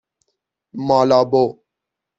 [0.87, 1.61] مالابو